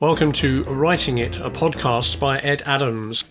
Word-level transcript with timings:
Welcome 0.00 0.32
to 0.32 0.64
Writing 0.64 1.18
It, 1.18 1.36
a 1.40 1.50
podcast 1.50 2.18
by 2.18 2.38
Ed 2.38 2.62
Adams. 2.64 3.22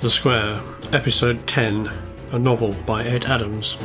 The 0.00 0.08
Square, 0.08 0.62
Episode 0.94 1.46
10, 1.46 1.90
a 2.32 2.38
novel 2.38 2.74
by 2.86 3.04
Ed 3.04 3.26
Adams. 3.26 3.76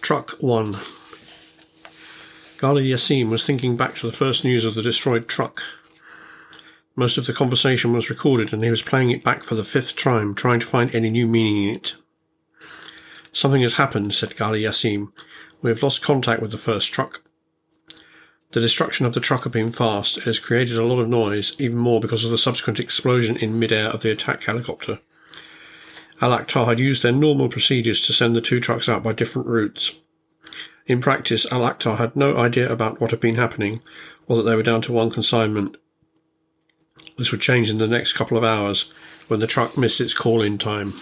Truck 0.00 0.36
1 0.38 0.74
Ghaly 2.60 2.88
Yassim 2.88 3.30
was 3.30 3.44
thinking 3.44 3.76
back 3.76 3.96
to 3.96 4.06
the 4.06 4.12
first 4.12 4.44
news 4.44 4.64
of 4.64 4.76
the 4.76 4.82
destroyed 4.82 5.26
truck. 5.26 5.60
Most 6.98 7.16
of 7.16 7.26
the 7.26 7.32
conversation 7.32 7.92
was 7.92 8.10
recorded 8.10 8.52
and 8.52 8.64
he 8.64 8.70
was 8.70 8.82
playing 8.82 9.12
it 9.12 9.22
back 9.22 9.44
for 9.44 9.54
the 9.54 9.62
fifth 9.62 9.94
time, 9.94 10.34
trying 10.34 10.58
to 10.58 10.66
find 10.66 10.92
any 10.92 11.10
new 11.10 11.28
meaning 11.28 11.68
in 11.68 11.76
it. 11.76 11.94
Something 13.30 13.62
has 13.62 13.74
happened, 13.74 14.16
said 14.16 14.30
Ghaly 14.30 14.62
Yassim. 14.62 15.12
We 15.62 15.70
have 15.70 15.80
lost 15.80 16.02
contact 16.02 16.42
with 16.42 16.50
the 16.50 16.58
first 16.58 16.92
truck. 16.92 17.22
The 18.50 18.58
destruction 18.58 19.06
of 19.06 19.14
the 19.14 19.20
truck 19.20 19.44
had 19.44 19.52
been 19.52 19.70
fast. 19.70 20.18
It 20.18 20.24
has 20.24 20.40
created 20.40 20.76
a 20.76 20.84
lot 20.84 20.98
of 20.98 21.08
noise, 21.08 21.54
even 21.60 21.78
more 21.78 22.00
because 22.00 22.24
of 22.24 22.32
the 22.32 22.36
subsequent 22.36 22.80
explosion 22.80 23.36
in 23.36 23.60
midair 23.60 23.90
of 23.90 24.02
the 24.02 24.10
attack 24.10 24.42
helicopter. 24.42 24.98
Al 26.20 26.36
Akhtar 26.36 26.66
had 26.66 26.80
used 26.80 27.04
their 27.04 27.12
normal 27.12 27.48
procedures 27.48 28.04
to 28.08 28.12
send 28.12 28.34
the 28.34 28.40
two 28.40 28.58
trucks 28.58 28.88
out 28.88 29.04
by 29.04 29.12
different 29.12 29.46
routes. 29.46 30.00
In 30.88 31.00
practice, 31.00 31.46
Al 31.52 31.60
Akhtar 31.60 31.98
had 31.98 32.16
no 32.16 32.36
idea 32.36 32.68
about 32.68 33.00
what 33.00 33.12
had 33.12 33.20
been 33.20 33.36
happening, 33.36 33.78
or 34.26 34.34
that 34.34 34.42
they 34.42 34.56
were 34.56 34.64
down 34.64 34.82
to 34.82 34.92
one 34.92 35.12
consignment. 35.12 35.76
This 37.16 37.32
would 37.32 37.40
change 37.40 37.70
in 37.70 37.78
the 37.78 37.88
next 37.88 38.12
couple 38.12 38.36
of 38.36 38.44
hours 38.44 38.92
when 39.28 39.40
the 39.40 39.46
truck 39.46 39.76
missed 39.76 40.00
its 40.00 40.14
call 40.14 40.42
in 40.42 40.58
time. 40.58 40.92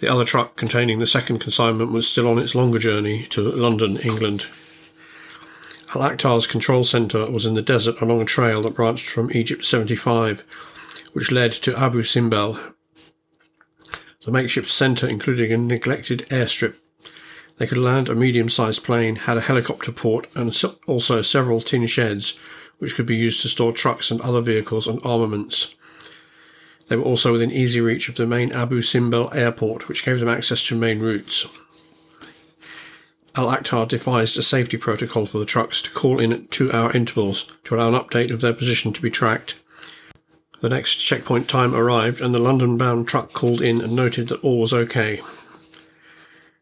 The 0.00 0.08
other 0.08 0.24
truck 0.24 0.56
containing 0.56 0.98
the 0.98 1.06
second 1.06 1.38
consignment 1.38 1.92
was 1.92 2.08
still 2.08 2.28
on 2.28 2.38
its 2.38 2.54
longer 2.54 2.78
journey 2.78 3.24
to 3.30 3.42
London, 3.42 3.96
England. 3.98 4.46
Al 5.94 6.02
Akhtar's 6.02 6.46
control 6.46 6.82
centre 6.82 7.30
was 7.30 7.46
in 7.46 7.54
the 7.54 7.62
desert 7.62 8.00
along 8.00 8.20
a 8.20 8.24
trail 8.24 8.62
that 8.62 8.74
branched 8.74 9.08
from 9.08 9.30
Egypt 9.32 9.64
75, 9.64 10.40
which 11.12 11.30
led 11.30 11.52
to 11.52 11.78
Abu 11.78 12.02
Simbel, 12.02 12.58
the 14.24 14.32
makeshift 14.32 14.70
centre 14.70 15.06
included 15.06 15.52
a 15.52 15.58
neglected 15.58 16.20
airstrip. 16.30 16.76
They 17.58 17.66
could 17.66 17.78
land 17.78 18.08
a 18.08 18.14
medium 18.14 18.48
sized 18.48 18.82
plane, 18.82 19.16
had 19.16 19.36
a 19.36 19.42
helicopter 19.42 19.92
port, 19.92 20.26
and 20.34 20.54
also 20.86 21.20
several 21.22 21.60
tin 21.60 21.86
sheds, 21.86 22.38
which 22.78 22.94
could 22.94 23.06
be 23.06 23.16
used 23.16 23.42
to 23.42 23.48
store 23.48 23.72
trucks 23.72 24.10
and 24.10 24.20
other 24.20 24.40
vehicles 24.40 24.86
and 24.86 25.00
armaments. 25.04 25.74
They 26.88 26.96
were 26.96 27.02
also 27.02 27.32
within 27.32 27.50
easy 27.50 27.80
reach 27.80 28.08
of 28.08 28.16
the 28.16 28.26
main 28.26 28.52
Abu 28.52 28.80
Simbel 28.82 29.34
airport, 29.34 29.88
which 29.88 30.04
gave 30.04 30.20
them 30.20 30.28
access 30.28 30.66
to 30.68 30.76
main 30.76 31.00
routes. 31.00 31.46
Al 33.36 33.48
Akhtar 33.48 33.88
devised 33.88 34.38
a 34.38 34.42
safety 34.42 34.76
protocol 34.76 35.26
for 35.26 35.38
the 35.38 35.44
trucks 35.44 35.82
to 35.82 35.90
call 35.90 36.20
in 36.20 36.32
at 36.32 36.50
two 36.50 36.72
hour 36.72 36.92
intervals 36.92 37.52
to 37.64 37.74
allow 37.74 37.88
an 37.88 38.00
update 38.00 38.30
of 38.30 38.40
their 38.40 38.52
position 38.52 38.92
to 38.92 39.02
be 39.02 39.10
tracked 39.10 39.60
the 40.64 40.70
next 40.70 40.96
checkpoint 40.96 41.46
time 41.46 41.74
arrived, 41.74 42.22
and 42.22 42.34
the 42.34 42.38
London 42.38 42.78
bound 42.78 43.06
truck 43.06 43.34
called 43.34 43.60
in 43.60 43.82
and 43.82 43.94
noted 43.94 44.28
that 44.28 44.42
all 44.42 44.60
was 44.60 44.72
okay. 44.72 45.20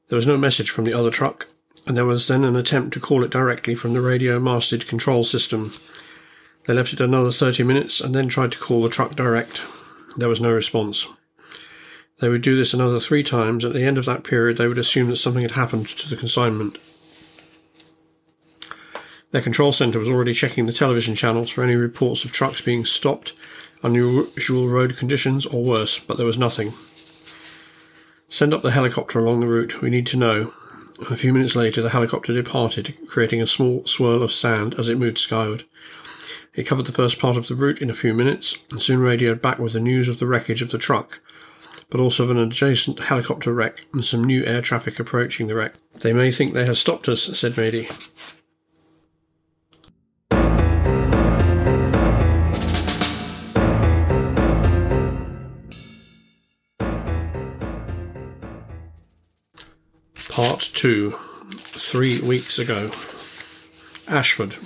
There 0.08 0.16
was 0.16 0.26
no 0.26 0.36
message 0.36 0.70
from 0.70 0.86
the 0.86 0.92
other 0.92 1.12
truck, 1.12 1.46
and 1.86 1.96
there 1.96 2.04
was 2.04 2.28
then 2.28 2.44
an 2.44 2.56
attempt 2.56 2.92
to 2.94 3.00
call 3.00 3.24
it 3.24 3.30
directly 3.30 3.74
from 3.74 3.92
the 3.92 4.00
radio 4.00 4.38
masted 4.38 4.86
control 4.86 5.24
system. 5.24 5.72
They 6.66 6.74
left 6.74 6.92
it 6.92 7.00
another 7.00 7.32
30 7.32 7.64
minutes 7.64 8.00
and 8.00 8.14
then 8.14 8.28
tried 8.28 8.52
to 8.52 8.58
call 8.58 8.82
the 8.82 8.88
truck 8.88 9.16
direct. 9.16 9.64
There 10.16 10.28
was 10.28 10.40
no 10.40 10.52
response. 10.52 11.08
They 12.20 12.28
would 12.28 12.42
do 12.42 12.56
this 12.56 12.72
another 12.72 13.00
three 13.00 13.24
times. 13.24 13.64
At 13.64 13.72
the 13.72 13.84
end 13.84 13.98
of 13.98 14.04
that 14.04 14.22
period, 14.22 14.56
they 14.56 14.68
would 14.68 14.78
assume 14.78 15.08
that 15.08 15.16
something 15.16 15.42
had 15.42 15.52
happened 15.52 15.88
to 15.88 16.08
the 16.08 16.16
consignment. 16.16 16.78
Their 19.32 19.42
control 19.42 19.72
centre 19.72 19.98
was 19.98 20.10
already 20.10 20.34
checking 20.34 20.66
the 20.66 20.72
television 20.72 21.14
channels 21.14 21.50
for 21.50 21.64
any 21.64 21.74
reports 21.74 22.24
of 22.24 22.32
trucks 22.32 22.60
being 22.60 22.84
stopped 22.84 23.32
unusual 23.82 24.68
road 24.68 24.96
conditions, 24.96 25.46
or 25.46 25.62
worse, 25.62 25.98
but 25.98 26.16
there 26.16 26.26
was 26.26 26.38
nothing. 26.38 26.72
Send 28.28 28.54
up 28.54 28.62
the 28.62 28.70
helicopter 28.70 29.18
along 29.18 29.40
the 29.40 29.48
route. 29.48 29.82
We 29.82 29.90
need 29.90 30.06
to 30.08 30.16
know. 30.16 30.54
A 31.10 31.16
few 31.16 31.32
minutes 31.32 31.56
later, 31.56 31.82
the 31.82 31.90
helicopter 31.90 32.32
departed, 32.32 32.94
creating 33.06 33.42
a 33.42 33.46
small 33.46 33.84
swirl 33.86 34.22
of 34.22 34.32
sand 34.32 34.74
as 34.78 34.88
it 34.88 34.98
moved 34.98 35.18
skyward. 35.18 35.64
It 36.54 36.64
covered 36.64 36.86
the 36.86 36.92
first 36.92 37.18
part 37.18 37.36
of 37.36 37.48
the 37.48 37.54
route 37.54 37.80
in 37.80 37.90
a 37.90 37.94
few 37.94 38.12
minutes, 38.14 38.64
and 38.70 38.82
soon 38.82 39.00
radioed 39.00 39.40
back 39.40 39.58
with 39.58 39.72
the 39.72 39.80
news 39.80 40.08
of 40.08 40.18
the 40.18 40.26
wreckage 40.26 40.62
of 40.62 40.70
the 40.70 40.78
truck, 40.78 41.20
but 41.90 42.00
also 42.00 42.24
of 42.24 42.30
an 42.30 42.38
adjacent 42.38 42.98
helicopter 43.00 43.52
wreck 43.52 43.86
and 43.92 44.04
some 44.04 44.22
new 44.22 44.44
air 44.44 44.60
traffic 44.60 45.00
approaching 45.00 45.46
the 45.46 45.54
wreck. 45.54 45.74
They 46.00 46.12
may 46.12 46.30
think 46.30 46.52
they 46.52 46.66
have 46.66 46.78
stopped 46.78 47.08
us, 47.08 47.22
said 47.22 47.52
Mady. 47.52 47.88
Part 60.32 60.70
2 60.72 61.10
Three 61.10 62.18
weeks 62.22 62.58
ago. 62.58 62.90
Ashford. 64.08 64.56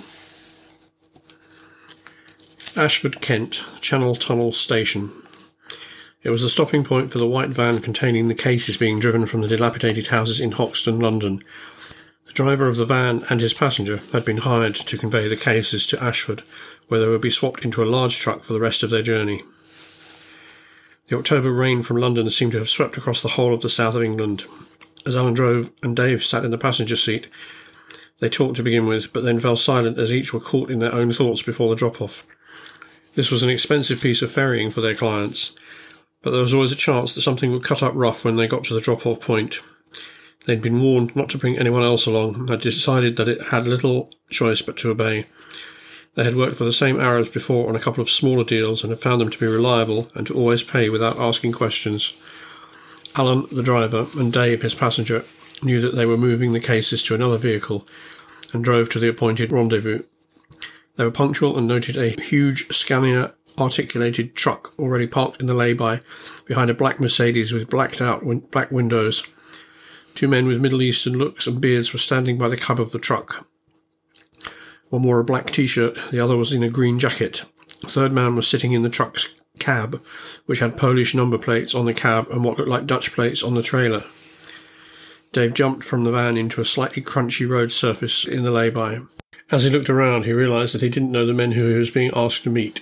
Ashford, 2.81 3.19
Kent, 3.19 3.65
Channel 3.81 4.15
Tunnel 4.15 4.53
Station. 4.53 5.11
It 6.23 6.29
was 6.29 6.41
the 6.41 6.47
stopping 6.47 6.85
point 6.85 7.11
for 7.11 7.17
the 7.17 7.27
white 7.27 7.49
van 7.49 7.81
containing 7.81 8.29
the 8.29 8.33
cases 8.33 8.77
being 8.77 9.01
driven 9.01 9.25
from 9.25 9.41
the 9.41 9.49
dilapidated 9.49 10.07
houses 10.07 10.39
in 10.39 10.53
Hoxton, 10.53 11.01
London. 11.01 11.43
The 12.27 12.33
driver 12.33 12.67
of 12.67 12.77
the 12.77 12.85
van 12.85 13.25
and 13.29 13.41
his 13.41 13.53
passenger 13.53 13.99
had 14.13 14.23
been 14.23 14.37
hired 14.37 14.75
to 14.75 14.97
convey 14.97 15.27
the 15.27 15.35
cases 15.35 15.85
to 15.87 16.01
Ashford, 16.01 16.43
where 16.87 17.01
they 17.01 17.09
would 17.09 17.19
be 17.19 17.29
swapped 17.29 17.65
into 17.65 17.83
a 17.83 17.91
large 17.91 18.17
truck 18.19 18.45
for 18.45 18.53
the 18.53 18.61
rest 18.61 18.83
of 18.83 18.89
their 18.89 19.01
journey. 19.01 19.41
The 21.09 21.17
October 21.17 21.51
rain 21.51 21.83
from 21.83 21.97
London 21.97 22.29
seemed 22.29 22.53
to 22.53 22.59
have 22.59 22.69
swept 22.69 22.95
across 22.95 23.21
the 23.21 23.27
whole 23.35 23.53
of 23.53 23.59
the 23.59 23.69
south 23.69 23.95
of 23.95 24.03
England, 24.03 24.45
as 25.07 25.17
Alan 25.17 25.33
drove 25.33 25.71
and 25.81 25.95
Dave 25.95 26.23
sat 26.23 26.45
in 26.45 26.51
the 26.51 26.57
passenger 26.57 26.95
seat. 26.95 27.27
They 28.19 28.29
talked 28.29 28.55
to 28.57 28.63
begin 28.63 28.85
with, 28.85 29.13
but 29.13 29.23
then 29.23 29.39
fell 29.39 29.55
silent 29.55 29.97
as 29.97 30.11
each 30.11 30.33
were 30.33 30.39
caught 30.39 30.69
in 30.69 30.79
their 30.79 30.93
own 30.93 31.11
thoughts 31.11 31.41
before 31.41 31.69
the 31.69 31.75
drop 31.75 32.01
off. 32.01 32.25
This 33.15 33.31
was 33.31 33.41
an 33.41 33.49
expensive 33.49 34.01
piece 34.01 34.21
of 34.21 34.31
ferrying 34.31 34.69
for 34.69 34.81
their 34.81 34.95
clients, 34.95 35.55
but 36.21 36.31
there 36.31 36.41
was 36.41 36.53
always 36.53 36.71
a 36.71 36.75
chance 36.75 37.15
that 37.15 37.21
something 37.21 37.51
would 37.51 37.63
cut 37.63 37.81
up 37.81 37.93
rough 37.95 38.25
when 38.25 38.35
they 38.35 38.47
got 38.47 38.63
to 38.65 38.73
the 38.73 38.81
drop 38.81 39.05
off 39.05 39.21
point. 39.21 39.59
They'd 40.45 40.61
been 40.61 40.81
warned 40.81 41.15
not 41.15 41.29
to 41.29 41.37
bring 41.37 41.57
anyone 41.57 41.83
else 41.83 42.05
along, 42.05 42.35
and 42.35 42.49
had 42.49 42.61
decided 42.61 43.17
that 43.17 43.29
it 43.29 43.47
had 43.47 43.67
little 43.67 44.11
choice 44.29 44.61
but 44.61 44.77
to 44.77 44.91
obey. 44.91 45.25
They 46.15 46.23
had 46.23 46.35
worked 46.35 46.55
for 46.55 46.63
the 46.63 46.71
same 46.71 46.99
Arabs 46.99 47.29
before 47.29 47.69
on 47.69 47.75
a 47.75 47.79
couple 47.79 48.01
of 48.01 48.09
smaller 48.09 48.43
deals 48.43 48.83
and 48.83 48.91
had 48.91 48.99
found 48.99 49.21
them 49.21 49.29
to 49.29 49.39
be 49.39 49.45
reliable 49.45 50.09
and 50.15 50.25
to 50.25 50.33
always 50.33 50.63
pay 50.63 50.89
without 50.89 51.19
asking 51.19 51.51
questions. 51.51 52.15
Alan, 53.17 53.45
the 53.51 53.63
driver, 53.63 54.07
and 54.17 54.31
Dave, 54.31 54.61
his 54.61 54.75
passenger, 54.75 55.25
knew 55.63 55.81
that 55.81 55.95
they 55.95 56.05
were 56.05 56.17
moving 56.17 56.51
the 56.51 56.59
cases 56.59 57.01
to 57.03 57.15
another 57.15 57.37
vehicle 57.37 57.87
and 58.53 58.63
drove 58.63 58.89
to 58.89 58.99
the 58.99 59.09
appointed 59.09 59.51
rendezvous. 59.51 60.03
They 60.95 61.03
were 61.03 61.11
punctual 61.11 61.57
and 61.57 61.67
noted 61.67 61.97
a 61.97 62.09
huge 62.21 62.71
Scania 62.71 63.33
articulated 63.57 64.35
truck 64.35 64.73
already 64.77 65.07
parked 65.07 65.41
in 65.41 65.47
the 65.47 65.53
lay-by 65.53 66.01
behind 66.45 66.69
a 66.69 66.75
black 66.75 66.99
Mercedes 66.99 67.51
with 67.51 67.69
blacked 67.69 68.01
out 68.01 68.23
win- 68.23 68.41
black 68.51 68.71
windows. 68.71 69.27
Two 70.13 70.27
men 70.27 70.45
with 70.45 70.61
Middle 70.61 70.81
Eastern 70.81 71.17
looks 71.17 71.47
and 71.47 71.59
beards 71.59 71.93
were 71.93 71.99
standing 71.99 72.37
by 72.37 72.49
the 72.49 72.57
cab 72.57 72.79
of 72.79 72.91
the 72.91 72.99
truck. 72.99 73.47
One 74.89 75.03
wore 75.03 75.19
a 75.19 75.25
black 75.25 75.47
t-shirt, 75.47 75.97
the 76.11 76.19
other 76.19 76.37
was 76.37 76.53
in 76.53 76.63
a 76.63 76.69
green 76.69 76.99
jacket. 76.99 77.43
The 77.81 77.87
third 77.87 78.11
man 78.11 78.35
was 78.35 78.47
sitting 78.47 78.73
in 78.73 78.83
the 78.83 78.89
truck's 78.89 79.35
cab, 79.59 80.01
which 80.45 80.59
had 80.59 80.77
Polish 80.77 81.13
number 81.15 81.37
plates 81.37 81.75
on 81.75 81.85
the 81.85 81.93
cab 81.93 82.27
and 82.31 82.43
what 82.43 82.57
looked 82.57 82.69
like 82.69 82.85
Dutch 82.85 83.13
plates 83.13 83.43
on 83.43 83.53
the 83.53 83.63
trailer. 83.63 84.03
Dave 85.31 85.53
jumped 85.53 85.83
from 85.83 86.03
the 86.03 86.11
van 86.11 86.37
into 86.37 86.61
a 86.61 86.65
slightly 86.65 87.01
crunchy 87.01 87.47
road 87.47 87.71
surface 87.71 88.25
in 88.25 88.43
the 88.43 88.51
lay-by. 88.51 88.99
As 89.51 89.63
he 89.63 89.69
looked 89.69 89.89
around, 89.89 90.25
he 90.25 90.33
realised 90.33 90.73
that 90.73 90.81
he 90.81 90.89
didn't 90.89 91.11
know 91.11 91.25
the 91.25 91.33
men 91.33 91.51
who 91.51 91.69
he 91.69 91.77
was 91.77 91.91
being 91.91 92.11
asked 92.15 92.43
to 92.43 92.49
meet. 92.49 92.81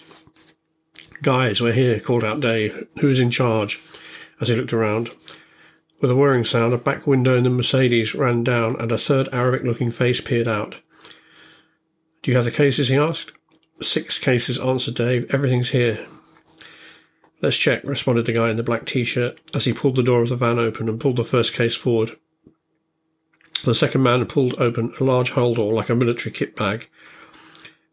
Guys, 1.21 1.61
we're 1.61 1.73
here, 1.73 1.99
called 1.99 2.23
out 2.23 2.39
Dave. 2.39 2.87
Who's 3.01 3.19
in 3.19 3.31
charge? 3.31 3.79
As 4.41 4.49
he 4.49 4.55
looked 4.55 4.73
around. 4.73 5.09
With 6.01 6.11
a 6.11 6.15
whirring 6.15 6.43
sound, 6.43 6.73
a 6.73 6.77
back 6.77 7.07
window 7.07 7.35
in 7.35 7.43
the 7.43 7.49
Mercedes 7.49 8.15
ran 8.15 8.43
down 8.43 8.79
and 8.79 8.91
a 8.91 8.97
third 8.97 9.29
Arabic 9.31 9.63
looking 9.63 9.91
face 9.91 10.21
peered 10.21 10.47
out. 10.47 10.81
Do 12.21 12.31
you 12.31 12.37
have 12.37 12.45
the 12.45 12.51
cases? 12.51 12.89
he 12.89 12.97
asked. 12.97 13.31
Six 13.81 14.19
cases, 14.19 14.59
answered 14.59 14.95
Dave. 14.95 15.33
Everything's 15.33 15.71
here. 15.71 16.05
Let's 17.41 17.57
check, 17.57 17.83
responded 17.83 18.25
the 18.25 18.33
guy 18.33 18.49
in 18.49 18.57
the 18.57 18.63
black 18.63 18.85
t 18.85 19.03
shirt 19.03 19.39
as 19.53 19.65
he 19.65 19.73
pulled 19.73 19.97
the 19.97 20.03
door 20.03 20.21
of 20.21 20.29
the 20.29 20.35
van 20.35 20.57
open 20.57 20.87
and 20.87 20.99
pulled 20.99 21.17
the 21.17 21.23
first 21.23 21.53
case 21.53 21.75
forward. 21.75 22.11
The 23.65 23.75
second 23.75 24.03
man 24.03 24.25
pulled 24.25 24.59
open 24.59 24.93
a 24.99 25.03
large 25.03 25.31
hull 25.31 25.53
door 25.53 25.73
like 25.73 25.89
a 25.89 25.95
military 25.95 26.31
kit 26.31 26.55
bag. 26.55 26.89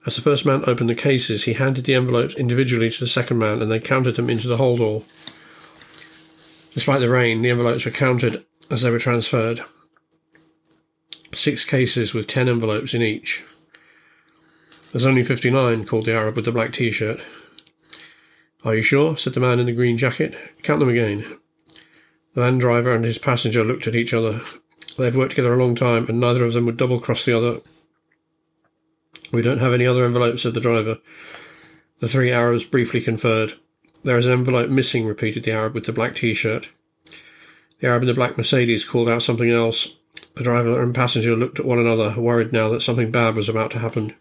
As 0.06 0.17
the 0.17 0.23
first 0.23 0.46
man 0.46 0.64
opened 0.67 0.90
the 0.90 0.94
cases, 0.94 1.44
he 1.44 1.55
handed 1.55 1.85
the 1.85 1.94
envelopes 1.94 2.35
individually 2.35 2.90
to 2.90 3.00
the 3.00 3.06
second 3.06 3.38
man 3.38 3.62
and 3.62 3.70
they 3.70 3.81
counted 3.81 4.17
them 4.17 4.31
into 4.31 4.49
the 4.49 4.56
holdall. 4.56 5.05
Despite 6.75 7.00
the 7.00 7.08
rain, 7.08 7.43
the 7.43 7.50
envelopes 7.50 7.85
were 7.85 7.90
counted 7.90 8.44
as 8.70 8.82
they 8.82 8.90
were 8.90 8.99
transferred. 8.99 9.61
Six 11.32 11.64
cases 11.64 12.14
with 12.14 12.26
ten 12.26 12.49
envelopes 12.49 12.94
in 12.94 13.02
each. 13.02 13.44
There's 14.93 15.06
only 15.06 15.25
59, 15.25 15.87
called 15.87 16.05
the 16.05 16.15
Arab 16.15 16.37
with 16.37 16.44
the 16.44 16.53
black 16.53 16.73
t 16.73 16.91
shirt. 16.91 17.19
Are 18.62 18.75
you 18.75 18.83
sure? 18.83 19.17
said 19.17 19.33
the 19.33 19.41
man 19.41 19.59
in 19.59 19.65
the 19.65 19.73
green 19.73 19.97
jacket. 19.97 20.37
Count 20.62 20.81
them 20.81 20.91
again. 20.91 21.25
The 22.35 22.43
van 22.43 22.59
driver 22.59 22.93
and 22.93 23.05
his 23.05 23.17
passenger 23.17 23.65
looked 23.65 23.87
at 23.87 23.97
each 23.97 24.12
other. 24.12 24.41
They 24.99 25.06
had 25.06 25.15
worked 25.15 25.31
together 25.31 25.55
a 25.55 25.62
long 25.62 25.75
time, 25.75 26.06
and 26.09 26.21
neither 26.21 26.44
of 26.44 26.53
them 26.53 26.67
would 26.67 26.77
double 26.77 27.00
cross 27.00 27.25
the 27.25 27.37
other. 27.37 27.61
We 29.33 29.41
don't 29.41 29.61
have 29.61 29.73
any 29.73 29.87
other 29.87 30.05
envelopes, 30.05 30.43
said 30.43 30.53
the 30.53 30.61
driver. 30.61 30.99
The 32.00 32.09
three 32.09 32.31
Arabs 32.31 32.65
briefly 32.65 33.00
conferred. 33.00 33.55
There 34.05 34.19
is 34.19 34.27
an 34.27 34.35
envelope 34.35 34.69
missing, 34.69 35.06
repeated 35.06 35.45
the 35.45 35.53
Arab 35.53 35.75
with 35.75 35.87
the 35.87 35.93
black 35.93 36.15
t 36.15 36.35
shirt. 36.35 36.71
The 37.81 37.87
Arab 37.87 38.03
in 38.03 38.09
the 38.09 38.15
black 38.15 38.37
Mercedes 38.37 38.85
called 38.85 39.09
out 39.09 39.23
something 39.23 39.50
else. 39.50 39.97
The 40.37 40.45
driver 40.45 40.83
and 40.83 40.95
passenger 40.95 41.35
looked 41.35 41.61
at 41.61 41.67
one 41.67 41.79
another, 41.79 42.21
worried 42.21 42.53
now 42.53 42.69
that 42.69 42.83
something 42.83 43.11
bad 43.11 43.37
was 43.37 43.49
about 43.49 43.71
to 43.71 43.79
happen. 43.79 44.15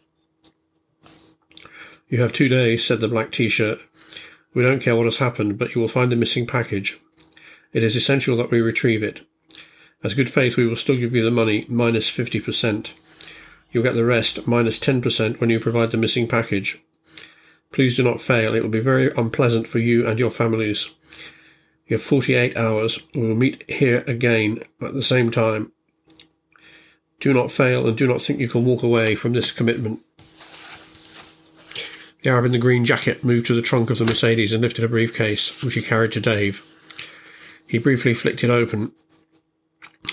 You 2.12 2.20
have 2.20 2.34
two 2.34 2.50
days, 2.50 2.84
said 2.84 3.00
the 3.00 3.08
black 3.08 3.32
t 3.32 3.48
shirt. 3.48 3.80
We 4.54 4.64
don't 4.64 4.82
care 4.82 4.98
what 4.98 5.06
has 5.06 5.20
happened, 5.20 5.58
but 5.58 5.74
you 5.74 5.80
will 5.80 5.88
find 5.88 6.12
the 6.12 6.18
missing 6.18 6.46
package. 6.46 7.00
It 7.72 7.84
is 7.86 7.96
essential 7.96 8.36
that 8.36 8.52
we 8.52 8.60
retrieve 8.60 9.02
it. 9.02 9.22
As 10.04 10.14
good 10.14 10.30
faith, 10.30 10.58
we 10.58 10.68
will 10.68 10.76
still 10.76 10.98
give 10.98 11.16
you 11.16 11.24
the 11.24 11.32
money 11.32 11.66
minus 11.70 12.12
50%. 12.12 12.94
You'll 13.72 13.84
get 13.84 13.96
the 13.96 14.04
rest 14.04 14.46
minus 14.46 14.78
10% 14.78 15.40
when 15.40 15.50
you 15.50 15.58
provide 15.58 15.92
the 15.92 15.98
missing 15.98 16.28
package. 16.28 16.84
Please 17.72 17.96
do 17.96 18.04
not 18.04 18.20
fail. 18.20 18.54
It 18.54 18.62
will 18.62 18.70
be 18.70 18.82
very 18.82 19.14
unpleasant 19.16 19.66
for 19.66 19.80
you 19.80 20.06
and 20.06 20.20
your 20.20 20.32
families. 20.32 20.94
You 21.88 21.94
have 21.96 22.04
48 22.04 22.58
hours. 22.58 23.08
We 23.16 23.22
will 23.22 23.36
meet 23.36 23.64
here 23.70 24.04
again 24.06 24.64
at 24.82 24.94
the 24.94 25.02
same 25.02 25.32
time. 25.32 25.72
Do 27.22 27.34
not 27.34 27.52
fail 27.52 27.88
and 27.88 27.98
do 27.98 28.06
not 28.06 28.22
think 28.22 28.40
you 28.40 28.50
can 28.50 28.66
walk 28.66 28.84
away 28.84 29.16
from 29.16 29.32
this 29.32 29.54
commitment. 29.54 30.02
The 32.22 32.30
Arab 32.30 32.46
in 32.46 32.52
the 32.52 32.60
green 32.60 32.86
jacket 32.86 33.24
moved 33.24 33.48
to 33.48 33.56
the 33.56 33.64
trunk 33.64 33.90
of 33.90 33.98
the 33.98 34.06
Mercedes 34.06 34.54
and 34.54 34.62
lifted 34.62 34.86
a 34.86 34.88
briefcase, 34.88 35.64
which 35.64 35.74
he 35.74 35.82
carried 35.82 36.12
to 36.12 36.20
Dave. 36.20 36.64
He 37.68 37.80
briefly 37.80 38.14
flicked 38.14 38.44
it 38.44 38.50
open. 38.50 38.92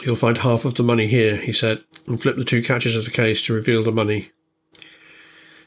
You'll 0.03 0.17
find 0.17 0.39
half 0.39 0.65
of 0.65 0.75
the 0.75 0.83
money 0.83 1.07
here, 1.07 1.37
he 1.37 1.53
said, 1.53 1.85
and 2.07 2.21
flipped 2.21 2.39
the 2.39 2.45
two 2.45 2.63
catches 2.63 2.97
of 2.97 3.05
the 3.05 3.11
case 3.11 3.43
to 3.43 3.53
reveal 3.53 3.83
the 3.83 3.93
money. 3.93 4.31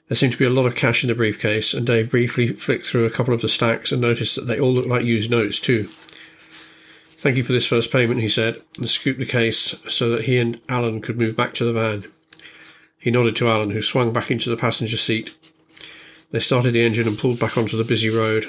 There 0.08 0.16
seemed 0.16 0.34
to 0.34 0.40
be 0.40 0.46
a 0.46 0.50
lot 0.50 0.66
of 0.66 0.76
cash 0.76 1.04
in 1.04 1.10
the 1.10 1.16
briefcase, 1.16 1.74
and 1.74 1.86
Dave 1.86 2.10
briefly 2.10 2.48
flicked 2.48 2.88
through 2.88 3.06
a 3.06 3.12
couple 3.12 3.34
of 3.34 3.42
the 3.42 3.48
stacks 3.48 3.92
and 3.92 4.02
noticed 4.02 4.36
that 4.36 4.48
they 4.48 4.60
all 4.60 4.74
looked 4.74 4.90
like 4.90 5.06
used 5.06 5.30
notes, 5.30 5.60
too. 5.60 5.84
Thank 5.84 7.38
you 7.38 7.44
for 7.44 7.54
this 7.54 7.68
first 7.68 7.92
payment, 7.92 8.20
he 8.20 8.30
said, 8.30 8.58
and 8.78 8.90
scooped 8.90 9.20
the 9.20 9.26
case 9.26 9.76
so 9.88 10.10
that 10.10 10.26
he 10.26 10.40
and 10.40 10.60
Alan 10.68 11.02
could 11.02 11.20
move 11.20 11.36
back 11.36 11.54
to 11.56 11.66
the 11.66 11.74
van. 11.74 12.06
He 12.98 13.12
nodded 13.12 13.36
to 13.38 13.50
Alan, 13.50 13.70
who 13.70 13.82
swung 13.82 14.12
back 14.12 14.32
into 14.32 14.50
the 14.50 14.58
passenger 14.58 14.98
seat 14.98 15.36
they 16.32 16.40
started 16.40 16.72
the 16.72 16.84
engine 16.84 17.08
and 17.08 17.18
pulled 17.18 17.40
back 17.40 17.58
onto 17.58 17.78
the 17.78 17.84
busy 17.84 18.10
road. 18.10 18.46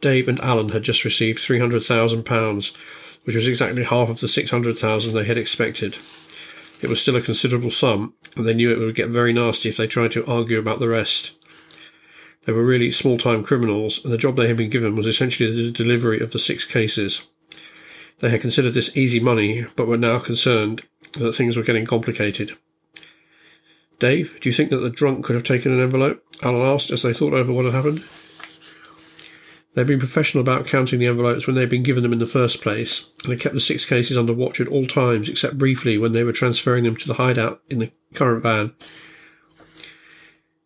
Dave 0.00 0.28
and 0.28 0.40
Alan 0.40 0.70
had 0.70 0.82
just 0.82 1.04
received 1.04 1.38
£300,000, 1.38 2.76
which 3.24 3.36
was 3.36 3.46
exactly 3.46 3.84
half 3.84 4.10
of 4.10 4.20
the 4.20 4.28
600000 4.28 5.14
they 5.14 5.24
had 5.24 5.38
expected. 5.38 5.96
It 6.80 6.90
was 6.90 7.00
still 7.00 7.16
a 7.16 7.22
considerable 7.22 7.70
sum, 7.70 8.14
and 8.36 8.46
they 8.46 8.54
knew 8.54 8.72
it 8.72 8.78
would 8.78 8.96
get 8.96 9.08
very 9.08 9.32
nasty 9.32 9.68
if 9.68 9.76
they 9.76 9.86
tried 9.86 10.10
to 10.12 10.26
argue 10.26 10.58
about 10.58 10.80
the 10.80 10.88
rest. 10.88 11.38
They 12.44 12.52
were 12.52 12.64
really 12.64 12.90
small 12.90 13.18
time 13.18 13.44
criminals, 13.44 14.02
and 14.02 14.12
the 14.12 14.18
job 14.18 14.34
they 14.34 14.48
had 14.48 14.56
been 14.56 14.70
given 14.70 14.96
was 14.96 15.06
essentially 15.06 15.54
the 15.54 15.70
delivery 15.70 16.18
of 16.18 16.32
the 16.32 16.40
six 16.40 16.64
cases. 16.64 17.28
They 18.18 18.30
had 18.30 18.40
considered 18.40 18.74
this 18.74 18.96
easy 18.96 19.20
money, 19.20 19.66
but 19.76 19.86
were 19.86 19.96
now 19.96 20.18
concerned 20.18 20.82
that 21.12 21.34
things 21.34 21.56
were 21.56 21.62
getting 21.62 21.86
complicated. 21.86 22.52
Dave, 24.02 24.40
do 24.40 24.48
you 24.48 24.52
think 24.52 24.70
that 24.70 24.78
the 24.78 24.90
drunk 24.90 25.24
could 25.24 25.36
have 25.36 25.44
taken 25.44 25.72
an 25.72 25.78
envelope? 25.78 26.26
Alan 26.42 26.60
asked 26.60 26.90
as 26.90 27.02
they 27.02 27.12
thought 27.12 27.32
over 27.32 27.52
what 27.52 27.66
had 27.66 27.72
happened. 27.72 28.02
They'd 29.74 29.86
been 29.86 30.00
professional 30.00 30.42
about 30.42 30.66
counting 30.66 30.98
the 30.98 31.06
envelopes 31.06 31.46
when 31.46 31.54
they'd 31.54 31.68
been 31.68 31.84
given 31.84 32.02
them 32.02 32.12
in 32.12 32.18
the 32.18 32.26
first 32.26 32.62
place, 32.62 33.12
and 33.22 33.30
had 33.30 33.38
kept 33.38 33.54
the 33.54 33.60
six 33.60 33.86
cases 33.86 34.18
under 34.18 34.32
watch 34.32 34.60
at 34.60 34.66
all 34.66 34.86
times 34.86 35.28
except 35.28 35.56
briefly 35.56 35.98
when 35.98 36.10
they 36.10 36.24
were 36.24 36.32
transferring 36.32 36.82
them 36.82 36.96
to 36.96 37.06
the 37.06 37.14
hideout 37.14 37.62
in 37.70 37.78
the 37.78 37.92
current 38.12 38.42
van. 38.42 38.74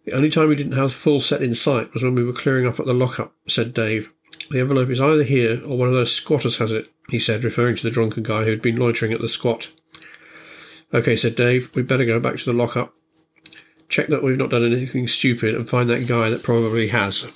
The 0.07 0.13
only 0.13 0.31
time 0.31 0.49
we 0.49 0.57
didn't 0.57 0.73
have 0.73 0.89
the 0.89 0.95
full 0.95 1.21
set 1.21 1.43
in 1.43 1.55
sight 1.55 1.93
was 1.93 2.03
when 2.03 2.15
we 2.15 2.25
were 2.25 2.33
clearing 2.33 2.67
up 2.67 2.81
at 2.81 2.87
the 2.87 2.95
lockup, 2.95 3.35
said 3.47 3.75
Dave. 3.75 4.15
The 4.51 4.61
envelope 4.61 4.89
is 4.89 5.01
either 5.03 5.25
here 5.25 5.61
or 5.67 5.77
one 5.77 5.89
of 5.89 5.95
those 5.95 6.11
squatters 6.11 6.57
has 6.57 6.73
it, 6.73 6.91
he 7.11 7.19
said, 7.19 7.45
referring 7.45 7.77
to 7.77 7.83
the 7.83 7.91
drunken 7.91 8.23
guy 8.23 8.45
who 8.45 8.51
had 8.51 8.63
been 8.63 8.77
loitering 8.77 9.13
at 9.13 9.21
the 9.21 9.29
squat. 9.29 9.73
OK, 10.95 11.15
said 11.17 11.37
Dave, 11.37 11.71
we'd 11.75 11.87
better 11.87 12.07
go 12.07 12.19
back 12.19 12.37
to 12.37 12.45
the 12.47 12.57
lockup 12.57 12.95
check 13.89 14.09
that 14.09 14.23
we've 14.23 14.37
not 14.37 14.51
done 14.51 14.65
anything 14.65 15.07
stupid, 15.09 15.55
and 15.55 15.69
find 15.69 15.89
that 15.89 16.07
guy 16.09 16.31
that 16.31 16.43
probably 16.43 16.89
has. 16.89 17.33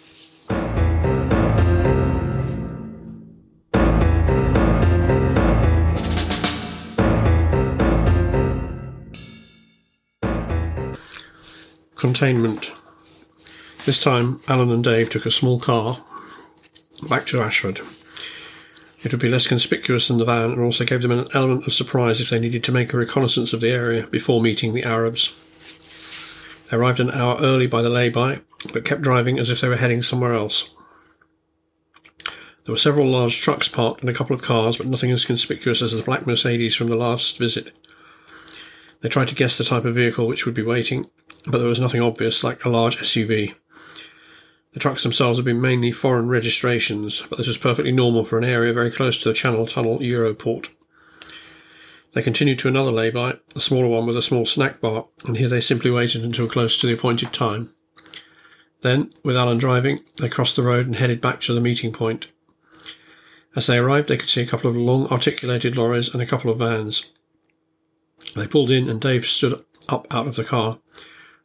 Containment. 11.97 12.73
This 13.85 14.03
time, 14.03 14.41
Alan 14.49 14.70
and 14.70 14.85
Dave 14.85 15.11
took 15.11 15.26
a 15.26 15.31
small 15.31 15.61
car 15.61 15.96
back 17.08 17.25
to 17.26 17.41
Ashford. 17.41 17.81
It 19.03 19.12
would 19.12 19.20
be 19.20 19.29
less 19.29 19.46
conspicuous 19.46 20.08
than 20.08 20.19
the 20.19 20.25
van 20.26 20.50
and 20.50 20.61
also 20.61 20.85
gave 20.85 21.03
them 21.03 21.12
an 21.12 21.29
element 21.32 21.67
of 21.67 21.73
surprise 21.73 22.20
if 22.20 22.29
they 22.29 22.38
needed 22.38 22.62
to 22.64 22.73
make 22.73 22.93
a 22.93 22.99
reconnaissance 22.99 23.53
of 23.53 23.61
the 23.61 23.70
area 23.70 24.06
before 24.06 24.43
meeting 24.43 24.75
the 24.75 24.85
Arabs. 24.85 25.38
They 26.70 26.76
arrived 26.76 27.00
an 27.00 27.11
hour 27.11 27.37
early 27.40 27.67
by 27.67 27.82
the 27.82 27.90
lay-by, 27.90 28.40
but 28.72 28.84
kept 28.84 29.02
driving 29.02 29.38
as 29.38 29.50
if 29.50 29.61
they 29.61 29.69
were 29.69 29.76
heading 29.76 30.02
somewhere 30.02 30.34
else. 30.34 30.75
There 32.64 32.72
were 32.72 32.76
several 32.76 33.08
large 33.08 33.40
trucks 33.40 33.69
parked 33.69 34.02
and 34.02 34.11
a 34.11 34.14
couple 34.14 34.34
of 34.34 34.43
cars, 34.43 34.76
but 34.76 34.87
nothing 34.87 35.11
as 35.11 35.25
conspicuous 35.25 35.82
as 35.82 35.93
the 35.93 36.02
black 36.02 36.26
Mercedes 36.26 36.76
from 36.76 36.87
the 36.87 36.96
last 36.96 37.38
visit. 37.38 37.76
They 39.00 39.08
tried 39.08 39.28
to 39.28 39.34
guess 39.34 39.58
the 39.58 39.64
type 39.64 39.84
of 39.84 39.94
vehicle 39.94 40.26
which 40.26 40.46
would 40.46 40.55
be 40.55 40.62
waiting, 40.62 41.06
but 41.46 41.58
there 41.58 41.67
was 41.67 41.81
nothing 41.81 42.03
obvious 42.03 42.44
like 42.44 42.65
a 42.65 42.69
large 42.69 42.98
SUV. 42.98 43.55
The 44.72 44.79
trucks 44.79 45.03
themselves 45.03 45.39
had 45.39 45.44
been 45.44 45.60
mainly 45.60 45.91
foreign 45.91 46.29
registrations, 46.29 47.27
but 47.29 47.39
this 47.39 47.48
was 47.48 47.58
perfectly 47.58 47.91
normal 47.91 48.24
for 48.24 48.39
an 48.39 48.44
area 48.44 48.72
very 48.72 48.91
close 48.91 49.19
to 49.19 49.29
the 49.29 49.34
Channel 49.34 49.67
Tunnel 49.67 49.98
Europort. 49.98 50.70
They 52.12 52.22
continued 52.22 52.58
to 52.60 52.69
another 52.69 52.90
lay-by, 52.90 53.38
a 53.55 53.60
smaller 53.60 53.86
one 53.86 54.06
with 54.06 54.17
a 54.17 54.22
small 54.22 54.44
snack 54.44 54.81
bar, 54.81 55.06
and 55.26 55.36
here 55.36 55.48
they 55.48 55.60
simply 55.60 55.90
waited 55.90 56.24
until 56.24 56.48
close 56.48 56.76
to 56.79 56.86
the 56.86 56.94
appointed 56.94 57.32
time. 57.32 57.72
Then, 58.82 59.12
with 59.22 59.36
Alan 59.36 59.58
driving, 59.58 60.00
they 60.17 60.29
crossed 60.29 60.56
the 60.56 60.62
road 60.62 60.86
and 60.86 60.96
headed 60.96 61.20
back 61.20 61.40
to 61.43 61.52
the 61.52 61.60
meeting 61.60 61.93
point. 61.93 62.31
As 63.55 63.67
they 63.67 63.79
arrived, 63.79 64.08
they 64.08 64.17
could 64.17 64.29
see 64.29 64.43
a 64.43 64.46
couple 64.46 64.70
of 64.70 64.76
long 64.76 65.06
articulated 65.08 65.76
lorries 65.76 66.12
and 66.12 66.22
a 66.22 66.26
couple 66.26 66.50
of 66.50 66.58
vans. 66.58 67.10
They 68.34 68.46
pulled 68.46 68.70
in, 68.70 68.88
and 68.88 69.00
Dave 69.00 69.24
stood 69.24 69.64
up 69.88 70.06
out 70.10 70.26
of 70.26 70.36
the 70.36 70.44
car. 70.44 70.79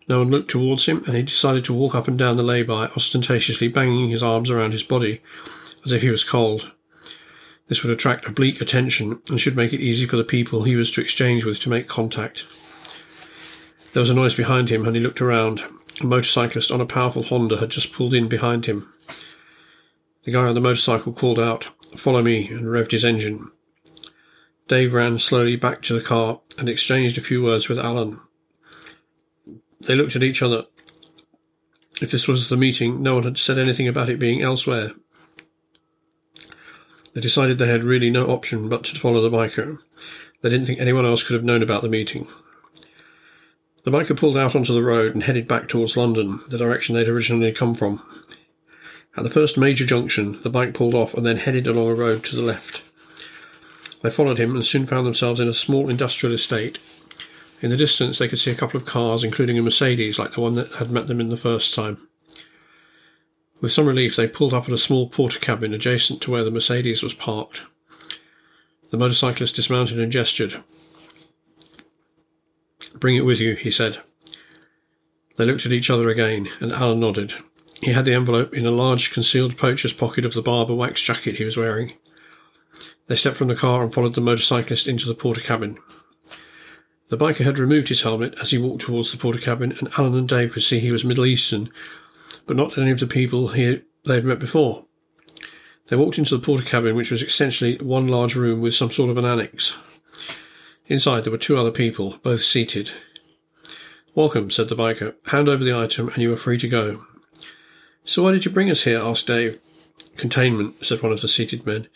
No 0.07 0.19
one 0.19 0.29
looked 0.29 0.51
towards 0.51 0.86
him, 0.86 1.03
and 1.05 1.15
he 1.15 1.24
decided 1.24 1.65
to 1.65 1.74
walk 1.74 1.95
up 1.95 2.07
and 2.07 2.17
down 2.17 2.38
the 2.38 2.43
lay-by, 2.43 2.88
ostentatiously 2.88 3.67
banging 3.67 4.10
his 4.10 4.24
arms 4.24 4.50
around 4.50 4.72
his 4.72 4.84
body, 4.84 5.19
as 5.84 5.91
if 5.91 6.01
he 6.01 6.10
was 6.10 6.24
cold. 6.24 6.72
This 7.67 7.84
would 7.84 7.91
attract 7.91 8.27
oblique 8.27 8.62
attention 8.62 9.22
and 9.29 9.41
should 9.41 9.55
make 9.55 9.74
it 9.74 9.81
easy 9.81 10.05
for 10.05 10.17
the 10.17 10.24
people 10.24 10.63
he 10.63 10.75
was 10.75 10.91
to 10.91 11.01
exchange 11.01 11.45
with 11.45 11.60
to 11.62 11.69
make 11.69 11.88
contact. 11.88 12.45
There 13.93 14.01
was 14.01 14.10
a 14.10 14.13
noise 14.13 14.36
behind 14.36 14.69
him, 14.69 14.86
and 14.86 14.95
he 14.95 15.01
looked 15.01 15.22
around. 15.22 15.63
A 16.01 16.05
motorcyclist 16.05 16.72
on 16.72 16.81
a 16.81 16.86
powerful 16.86 17.24
Honda 17.24 17.57
had 17.57 17.69
just 17.69 17.93
pulled 17.93 18.13
in 18.13 18.27
behind 18.27 18.65
him. 18.65 18.91
The 20.24 20.31
guy 20.31 20.45
on 20.45 20.53
the 20.53 20.62
motorcycle 20.62 21.13
called 21.13 21.39
out, 21.39 21.69
Follow 21.95 22.22
me, 22.22 22.50
and 22.50 22.65
revved 22.65 22.91
his 22.91 23.05
engine. 23.05 23.50
Dave 24.67 24.93
ran 24.93 25.17
slowly 25.17 25.55
back 25.55 25.81
to 25.84 25.93
the 25.93 26.01
car 26.01 26.41
and 26.57 26.67
exchanged 26.67 27.17
a 27.17 27.22
few 27.22 27.41
words 27.41 27.69
with 27.69 27.79
Alan. 27.79 28.19
They 29.81 29.95
looked 29.95 30.15
at 30.15 30.24
each 30.24 30.41
other. 30.41 30.65
If 32.01 32.12
this 32.12 32.27
was 32.27 32.50
the 32.50 32.57
meeting, 32.57 33.01
no 33.01 33.15
one 33.15 33.24
had 33.24 33.38
said 33.38 33.57
anything 33.57 33.88
about 33.88 34.10
it 34.10 34.19
being 34.19 34.41
elsewhere, 34.41 34.91
they 37.15 37.22
decided 37.22 37.57
they 37.57 37.67
had 37.67 37.86
really 37.86 38.10
no 38.10 38.27
option 38.27 38.67
but 38.67 38.84
to 38.84 39.00
follow 39.00 39.22
the 39.22 39.36
biker. 39.36 39.77
They 40.41 40.50
didn't 40.50 40.67
think 40.67 40.79
anyone 40.79 41.05
else 41.05 41.24
could 41.24 41.34
have 41.34 41.45
known 41.45 41.63
about 41.63 41.81
the 41.81 41.89
meeting. 41.89 42.27
The 43.86 43.91
biker 43.91 44.19
pulled 44.19 44.38
out 44.38 44.55
onto 44.55 44.74
the 44.74 44.84
road 44.84 45.13
and 45.13 45.24
headed 45.24 45.48
back 45.48 45.69
towards 45.69 45.95
London, 45.95 46.41
the 46.50 46.57
direction 46.57 46.93
they'd 46.93 47.07
originally 47.07 47.53
come 47.53 47.74
from. 47.74 48.03
At 49.15 49.24
the 49.24 49.29
first 49.29 49.57
major 49.57 49.86
junction, 49.86 50.41
the 50.41 50.50
bike 50.50 50.74
pulled 50.74 50.93
off 50.93 51.13
and 51.13 51.25
then 51.25 51.38
headed 51.38 51.67
along 51.67 51.88
a 51.88 51.95
road 51.95 52.25
to 52.25 52.36
the 52.36 52.41
left. 52.41 52.84
They 54.01 54.10
followed 54.10 54.38
him 54.38 54.53
and 54.53 54.65
soon 54.65 54.86
found 54.86 55.07
themselves 55.07 55.39
in 55.39 55.48
a 55.48 55.53
small 55.53 55.89
industrial 55.89 56.36
estate. 56.36 56.79
In 57.62 57.69
the 57.69 57.77
distance, 57.77 58.19
they 58.19 58.27
could 58.27 58.39
see 58.39 58.51
a 58.51 58.55
couple 58.55 58.77
of 58.77 58.86
cars, 58.86 59.24
including 59.24 59.57
a 59.57 59.62
Mercedes 59.62 60.19
like 60.19 60.34
the 60.34 60.41
one 60.41 60.55
that 60.55 60.74
had 60.74 60.91
met 60.91 61.07
them 61.07 61.22
in 61.22 61.29
the 61.29 61.38
first 61.38 61.74
time. 61.74 62.05
With 63.62 63.72
some 63.72 63.88
relief, 63.88 64.16
they 64.16 64.28
pulled 64.28 64.54
up 64.54 64.66
at 64.66 64.74
a 64.74 64.78
small 64.78 65.08
porter 65.08 65.40
cabin 65.40 65.74
adjacent 65.74 66.22
to 66.22 66.32
where 66.32 66.44
the 66.44 66.52
Mercedes 66.52 67.02
was 67.02 67.14
parked. 67.14 67.64
The 68.92 68.98
motorcyclist 68.98 69.56
dismounted 69.56 70.00
and 70.00 70.12
gestured. 70.12 70.64
Bring 73.00 73.16
it 73.16 73.26
with 73.26 73.40
you, 73.40 73.56
he 73.56 73.72
said. 73.72 74.00
They 75.38 75.46
looked 75.46 75.66
at 75.66 75.74
each 75.74 75.90
other 75.90 76.10
again, 76.10 76.50
and 76.60 76.72
Alan 76.72 77.00
nodded. 77.00 77.34
He 77.82 77.92
had 77.92 78.06
the 78.06 78.14
envelope 78.14 78.54
in 78.54 78.66
a 78.66 78.72
large 78.72 79.12
concealed 79.12 79.58
poacher's 79.58 79.94
pocket 79.94 80.26
of 80.26 80.34
the 80.34 80.42
Barbour 80.42 80.76
wax 80.76 81.02
jacket 81.02 81.36
he 81.36 81.44
was 81.44 81.58
wearing. 81.58 81.94
They 83.08 83.16
stepped 83.16 83.36
from 83.36 83.50
the 83.50 83.56
car 83.56 83.84
and 83.84 83.94
followed 83.94 84.16
the 84.16 84.22
motorcyclist 84.22 84.88
into 84.88 85.08
the 85.08 85.14
porter 85.14 85.42
cabin. 85.42 85.78
The 87.10 87.18
biker 87.18 87.44
had 87.44 87.60
removed 87.60 87.90
his 87.90 88.02
helmet 88.02 88.36
as 88.42 88.52
he 88.52 88.58
walked 88.58 88.82
towards 88.82 89.12
the 89.12 89.18
porter 89.18 89.40
cabin, 89.40 89.74
and 89.74 89.90
Alan 89.98 90.16
and 90.16 90.28
Dave 90.28 90.54
could 90.54 90.64
see 90.64 90.80
he 90.80 90.92
was 90.92 91.06
Middle 91.06 91.26
Eastern, 91.26 91.70
but 92.46 92.58
not 92.58 92.78
any 92.78 92.92
of 92.92 93.00
the 93.00 93.08
people 93.08 93.50
he, 93.50 93.82
they 94.06 94.16
had 94.16 94.25
met 94.25 94.40
before. 94.40 94.86
They 95.88 95.96
walked 95.96 96.18
into 96.18 96.36
the 96.36 96.44
porter 96.44 96.64
cabin, 96.64 96.96
which 96.96 97.12
was 97.12 97.22
essentially 97.22 97.78
one 97.78 98.08
large 98.08 98.36
room 98.36 98.62
with 98.62 98.74
some 98.74 98.92
sort 98.92 99.10
of 99.10 99.18
an 99.18 99.25
annex. 99.25 99.78
Inside 100.88 101.24
there 101.24 101.32
were 101.32 101.38
two 101.38 101.58
other 101.58 101.72
people, 101.72 102.18
both 102.24 102.42
seated. 102.42 102.92
Welcome, 104.16 104.50
said 104.50 104.70
the 104.70 104.75
biker. 104.75 105.16
Hand 105.28 105.50
over 105.50 105.64
the 105.64 105.75
item 105.75 106.10
and 106.10 106.18
you 106.20 106.32
are 106.34 106.38
free 106.38 106.58
to 106.60 106.68
go. 106.68 107.06
So 108.04 108.24
why 108.24 108.32
did 108.32 108.46
you 108.46 108.52
bring 108.52 108.70
us 108.70 108.84
here? 108.84 109.00
asked 109.00 109.28
Dave. 109.28 109.60
Containment, 110.16 110.86
said 110.86 111.02
one 111.02 111.12
of 111.12 111.22
the 111.22 111.28
seated 111.28 111.66
men. 111.66 111.88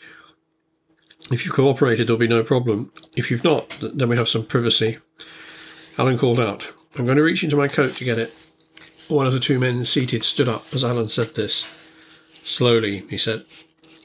If 1.31 1.45
you've 1.45 1.53
cooperated, 1.53 2.07
there'll 2.07 2.19
be 2.19 2.27
no 2.27 2.43
problem. 2.43 2.91
If 3.15 3.29
you've 3.29 3.43
not, 3.43 3.69
then 3.81 4.09
we 4.09 4.17
have 4.17 4.27
some 4.27 4.45
privacy. 4.45 4.97
Alan 5.97 6.17
called 6.17 6.39
out. 6.39 6.71
I'm 6.97 7.05
going 7.05 7.17
to 7.17 7.23
reach 7.23 7.43
into 7.43 7.55
my 7.55 7.67
coat 7.67 7.93
to 7.93 8.05
get 8.05 8.17
it. 8.17 8.38
One 9.09 9.25
of 9.25 9.33
the 9.33 9.39
two 9.39 9.57
men 9.57 9.85
seated 9.85 10.23
stood 10.23 10.47
up 10.47 10.65
as 10.71 10.85
Alan 10.85 11.09
said 11.09 11.33
this. 11.33 11.65
Slowly, 12.43 12.99
he 13.09 13.17
said. 13.17 13.43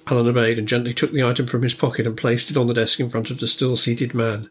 Alan 0.07 0.27
obeyed 0.27 0.59
and 0.59 0.67
gently 0.67 0.95
took 0.95 1.13
the 1.13 1.23
item 1.23 1.47
from 1.47 1.61
his 1.61 1.75
pocket 1.75 2.07
and 2.07 2.17
placed 2.17 2.51
it 2.51 2.57
on 2.57 2.69
the 2.69 2.75
desk 2.75 3.01
in 3.01 3.11
front 3.11 3.31
of 3.31 3.39
the 3.39 3.47
still 3.47 3.77
seated 3.77 4.15
man. 4.15 4.49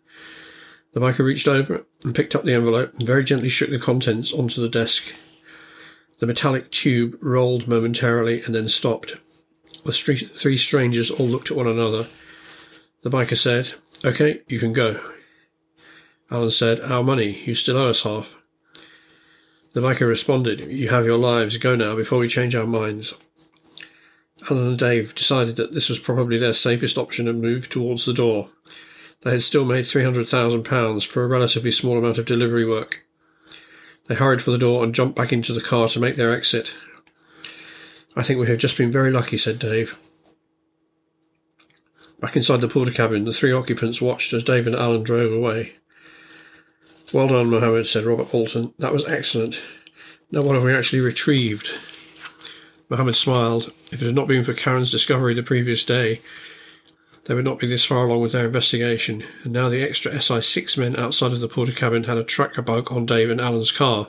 The 0.93 0.99
biker 0.99 1.25
reached 1.25 1.47
over 1.47 1.87
and 2.03 2.13
picked 2.13 2.35
up 2.35 2.43
the 2.43 2.53
envelope 2.53 2.93
and 2.93 3.07
very 3.07 3.23
gently 3.23 3.49
shook 3.49 3.71
the 3.71 3.79
contents 3.79 4.31
onto 4.31 4.61
the 4.61 4.69
desk. 4.69 5.15
The 6.19 6.27
metallic 6.27 6.69
tube 6.69 7.17
rolled 7.19 7.67
momentarily 7.67 8.43
and 8.43 8.53
then 8.53 8.69
stopped. 8.69 9.15
The 9.85 9.91
three 9.91 10.57
strangers 10.57 11.09
all 11.09 11.25
looked 11.25 11.49
at 11.49 11.57
one 11.57 11.67
another. 11.67 12.05
The 13.01 13.09
biker 13.09 13.35
said, 13.35 13.73
Okay, 14.05 14.41
you 14.47 14.59
can 14.59 14.71
go. 14.71 15.03
Alan 16.29 16.51
said, 16.51 16.79
Our 16.79 17.03
money. 17.03 17.41
You 17.43 17.55
still 17.55 17.77
owe 17.77 17.89
us 17.89 18.03
half. 18.03 18.42
The 19.73 19.81
biker 19.81 20.07
responded, 20.07 20.61
You 20.71 20.89
have 20.89 21.05
your 21.05 21.17
lives. 21.17 21.57
Go 21.57 21.75
now 21.75 21.95
before 21.95 22.19
we 22.19 22.27
change 22.27 22.55
our 22.55 22.67
minds. 22.67 23.15
Alan 24.49 24.67
and 24.67 24.79
Dave 24.79 25.15
decided 25.15 25.55
that 25.55 25.73
this 25.73 25.89
was 25.89 25.99
probably 25.99 26.37
their 26.37 26.53
safest 26.53 26.97
option 26.97 27.27
and 27.27 27.41
moved 27.41 27.71
towards 27.71 28.05
the 28.05 28.13
door. 28.13 28.49
They 29.21 29.31
had 29.31 29.41
still 29.41 29.65
made 29.65 29.85
£300,000 29.85 31.07
for 31.07 31.23
a 31.23 31.27
relatively 31.27 31.71
small 31.71 31.97
amount 31.97 32.17
of 32.17 32.25
delivery 32.25 32.65
work. 32.65 33.05
They 34.07 34.15
hurried 34.15 34.41
for 34.41 34.51
the 34.51 34.57
door 34.57 34.83
and 34.83 34.93
jumped 34.93 35.15
back 35.15 35.31
into 35.31 35.53
the 35.53 35.61
car 35.61 35.87
to 35.87 35.99
make 35.99 36.17
their 36.17 36.33
exit. 36.33 36.75
I 38.15 38.21
think 38.21 38.39
we 38.39 38.47
have 38.47 38.57
just 38.59 38.77
been 38.77 38.91
very 38.91 39.11
lucky, 39.11 39.37
said 39.37 39.59
Dave. 39.59 39.97
Back 42.19 42.35
inside 42.35 42.61
the 42.61 42.67
porter 42.67 42.91
cabin, 42.91 43.25
the 43.25 43.33
three 43.33 43.53
occupants 43.53 44.01
watched 44.01 44.33
as 44.33 44.43
Dave 44.43 44.67
and 44.67 44.75
Alan 44.75 45.03
drove 45.03 45.33
away. 45.33 45.73
Well 47.13 47.27
done, 47.27 47.51
Mohammed, 47.51 47.85
said 47.85 48.05
Robert 48.05 48.33
Alton. 48.33 48.73
That 48.79 48.91
was 48.91 49.05
excellent. 49.05 49.61
Now, 50.31 50.41
what 50.41 50.55
have 50.55 50.63
we 50.63 50.73
actually 50.73 51.01
retrieved? 51.01 51.69
Mohammed 52.89 53.15
smiled. 53.15 53.71
If 53.91 54.01
it 54.01 54.05
had 54.07 54.15
not 54.15 54.27
been 54.27 54.43
for 54.43 54.55
Karen's 54.55 54.89
discovery 54.89 55.35
the 55.35 55.43
previous 55.43 55.85
day, 55.85 56.21
they 57.25 57.35
would 57.35 57.45
not 57.45 57.59
be 57.59 57.67
this 57.67 57.85
far 57.85 58.05
along 58.07 58.21
with 58.21 58.31
their 58.31 58.47
investigation, 58.47 59.23
and 59.43 59.53
now 59.53 59.69
the 59.69 59.83
extra 59.83 60.11
SI6 60.11 60.75
men 60.79 60.95
outside 60.95 61.33
of 61.33 61.39
the 61.39 61.47
porter 61.47 61.71
cabin 61.71 62.05
had 62.05 62.17
a 62.17 62.23
tracker 62.23 62.63
bug 62.63 62.91
on 62.91 63.05
Dave 63.05 63.29
and 63.29 63.39
Alan's 63.39 63.71
car, 63.71 64.07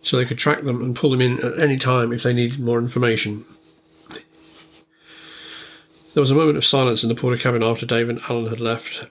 so 0.00 0.16
they 0.16 0.24
could 0.24 0.38
track 0.38 0.62
them 0.62 0.80
and 0.80 0.96
pull 0.96 1.10
them 1.10 1.20
in 1.20 1.38
at 1.44 1.58
any 1.58 1.76
time 1.76 2.14
if 2.14 2.22
they 2.22 2.32
needed 2.32 2.58
more 2.58 2.78
information. 2.78 3.44
There 6.14 6.22
was 6.22 6.30
a 6.30 6.34
moment 6.34 6.56
of 6.56 6.64
silence 6.64 7.02
in 7.02 7.10
the 7.10 7.14
porter 7.14 7.36
cabin 7.36 7.62
after 7.62 7.84
Dave 7.84 8.08
and 8.08 8.20
Alan 8.28 8.48
had 8.48 8.58
left. 8.58 9.04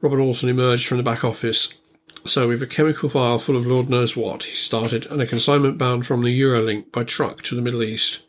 Robert 0.00 0.20
Alton 0.20 0.48
emerged 0.48 0.86
from 0.86 0.96
the 0.96 1.02
back 1.02 1.24
office. 1.24 1.76
So, 2.24 2.46
we've 2.48 2.62
a 2.62 2.66
chemical 2.66 3.08
file 3.08 3.38
full 3.38 3.56
of 3.56 3.66
Lord 3.66 3.88
knows 3.88 4.16
what, 4.16 4.44
he 4.44 4.52
started, 4.52 5.06
and 5.06 5.20
a 5.20 5.26
consignment 5.26 5.76
bound 5.76 6.06
from 6.06 6.22
the 6.22 6.40
Eurolink 6.40 6.92
by 6.92 7.02
truck 7.02 7.42
to 7.42 7.56
the 7.56 7.62
Middle 7.62 7.82
East. 7.82 8.24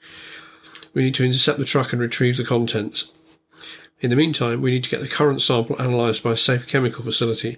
We 0.96 1.04
need 1.04 1.14
to 1.16 1.26
intercept 1.26 1.60
the 1.60 1.66
truck 1.66 1.94
and 1.94 2.02
retrieve 2.02 2.38
the 2.38 2.44
contents. 2.44 3.14
In 4.00 4.10
the 4.10 4.16
meantime, 4.16 4.62
we 4.62 4.72
need 4.72 4.84
to 4.86 4.90
get 4.90 5.02
the 5.02 5.08
current 5.08 5.44
sample 5.44 5.78
analysed 5.78 6.24
by 6.24 6.32
a 6.32 6.36
safe 6.36 6.68
chemical 6.68 7.04
facility. 7.04 7.58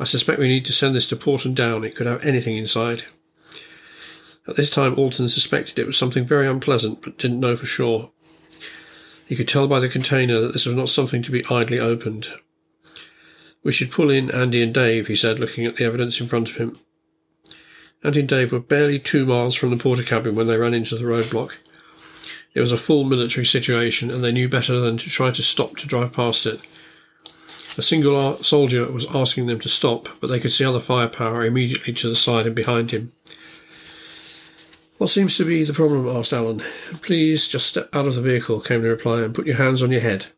I 0.00 0.04
suspect 0.04 0.38
we 0.38 0.48
need 0.48 0.64
to 0.64 0.72
send 0.72 0.94
this 0.94 1.08
to 1.08 1.16
Porton 1.16 1.52
Down. 1.52 1.84
It 1.84 1.96
could 1.96 2.06
have 2.06 2.24
anything 2.24 2.56
inside. 2.56 3.04
At 4.46 4.56
this 4.56 4.70
time, 4.70 4.94
Alton 4.96 5.28
suspected 5.28 5.78
it 5.78 5.86
was 5.86 5.98
something 5.98 6.24
very 6.24 6.48
unpleasant, 6.48 7.02
but 7.02 7.18
didn't 7.18 7.40
know 7.40 7.56
for 7.56 7.66
sure. 7.66 8.10
He 9.26 9.36
could 9.36 9.48
tell 9.48 9.68
by 9.68 9.80
the 9.80 9.90
container 9.90 10.40
that 10.40 10.54
this 10.54 10.64
was 10.64 10.74
not 10.74 10.88
something 10.88 11.20
to 11.22 11.32
be 11.32 11.44
idly 11.50 11.78
opened. 11.78 12.28
We 13.68 13.72
should 13.72 13.90
pull 13.90 14.08
in 14.08 14.30
Andy 14.30 14.62
and 14.62 14.72
Dave, 14.72 15.08
he 15.08 15.14
said, 15.14 15.38
looking 15.38 15.66
at 15.66 15.76
the 15.76 15.84
evidence 15.84 16.22
in 16.22 16.26
front 16.26 16.48
of 16.48 16.56
him. 16.56 16.78
Andy 18.02 18.20
and 18.20 18.28
Dave 18.30 18.50
were 18.50 18.60
barely 18.60 18.98
two 18.98 19.26
miles 19.26 19.54
from 19.54 19.68
the 19.68 19.76
porter 19.76 20.02
cabin 20.02 20.34
when 20.34 20.46
they 20.46 20.56
ran 20.56 20.72
into 20.72 20.94
the 20.96 21.04
roadblock. 21.04 21.52
It 22.54 22.60
was 22.60 22.72
a 22.72 22.78
full 22.78 23.04
military 23.04 23.44
situation, 23.44 24.10
and 24.10 24.24
they 24.24 24.32
knew 24.32 24.48
better 24.48 24.80
than 24.80 24.96
to 24.96 25.10
try 25.10 25.30
to 25.32 25.42
stop 25.42 25.76
to 25.76 25.86
drive 25.86 26.14
past 26.14 26.46
it. 26.46 26.60
A 27.76 27.82
single 27.82 28.42
soldier 28.42 28.90
was 28.90 29.14
asking 29.14 29.48
them 29.48 29.60
to 29.60 29.68
stop, 29.68 30.08
but 30.18 30.28
they 30.28 30.40
could 30.40 30.52
see 30.52 30.64
other 30.64 30.80
firepower 30.80 31.44
immediately 31.44 31.92
to 31.92 32.08
the 32.08 32.16
side 32.16 32.46
and 32.46 32.56
behind 32.56 32.92
him. 32.92 33.12
What 34.96 35.10
seems 35.10 35.36
to 35.36 35.44
be 35.44 35.64
the 35.64 35.74
problem? 35.74 36.08
asked 36.08 36.32
Alan. 36.32 36.62
Please 37.02 37.46
just 37.46 37.66
step 37.66 37.94
out 37.94 38.06
of 38.06 38.14
the 38.14 38.22
vehicle, 38.22 38.62
came 38.62 38.80
the 38.80 38.88
reply, 38.88 39.20
and 39.20 39.34
put 39.34 39.46
your 39.46 39.56
hands 39.56 39.82
on 39.82 39.92
your 39.92 40.00
head. 40.00 40.28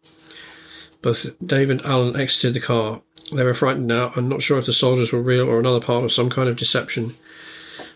Both 1.01 1.37
Dave 1.47 1.71
and 1.71 1.81
Alan 1.83 2.21
exited 2.21 2.55
the 2.55 2.61
car. 2.61 3.03
They 3.33 3.45
were 3.45 3.55
frightened 3.55 3.87
now 3.87 4.13
and 4.17 4.29
not 4.29 4.43
sure 4.43 4.59
if 4.59 4.67
the 4.67 4.73
soldiers 4.73 5.13
were 5.13 5.23
real 5.23 5.49
or 5.49 5.61
another 5.61 5.81
part 5.81 6.05
of 6.05 6.13
some 6.13 6.31
kind 6.31 6.49
of 6.49 6.57
deception. 6.57 7.15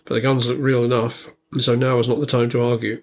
But 0.04 0.14
the 0.14 0.20
guns 0.20 0.46
looked 0.46 0.60
real 0.60 0.84
enough, 0.84 1.32
so 1.58 1.74
now 1.74 1.96
was 1.96 2.08
not 2.08 2.20
the 2.20 2.26
time 2.26 2.48
to 2.50 2.62
argue. 2.62 3.02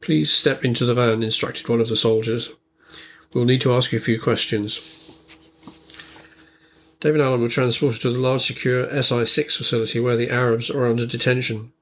Please 0.00 0.32
step 0.32 0.64
into 0.64 0.84
the 0.84 0.94
van, 0.94 1.22
instructed 1.22 1.68
one 1.68 1.80
of 1.80 1.88
the 1.88 1.96
soldiers. 1.96 2.52
We'll 3.34 3.44
need 3.44 3.60
to 3.62 3.72
ask 3.72 3.92
you 3.92 3.98
a 3.98 4.02
few 4.02 4.20
questions. 4.20 4.98
David 7.00 7.20
Alan 7.20 7.42
were 7.42 7.48
transported 7.48 8.00
to 8.02 8.10
the 8.10 8.18
large 8.18 8.42
secure 8.42 8.88
SI 9.02 9.24
6 9.24 9.56
facility 9.56 9.98
where 9.98 10.16
the 10.16 10.30
Arabs 10.30 10.70
are 10.70 10.86
under 10.86 11.04
detention. 11.04 11.72